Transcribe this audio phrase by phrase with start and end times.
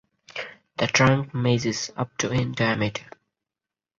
[0.77, 3.05] The trunk measures up to in diameter.